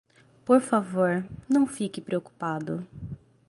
[0.45, 2.87] Por favor, não fique preocupado.